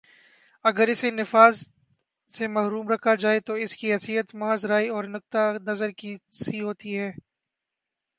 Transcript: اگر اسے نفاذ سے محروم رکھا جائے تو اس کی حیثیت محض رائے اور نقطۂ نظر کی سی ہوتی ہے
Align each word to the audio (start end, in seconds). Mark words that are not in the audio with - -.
اگر 0.65 0.87
اسے 0.87 1.09
نفاذ 1.11 1.55
سے 2.31 2.47
محروم 2.47 2.87
رکھا 2.89 3.13
جائے 3.15 3.39
تو 3.39 3.53
اس 3.53 3.75
کی 3.75 3.93
حیثیت 3.93 4.33
محض 4.35 4.65
رائے 4.65 4.87
اور 4.89 5.03
نقطۂ 5.05 5.63
نظر 5.67 5.91
کی 5.91 6.15
سی 6.31 6.59
ہوتی 6.61 6.97
ہے 6.99 7.11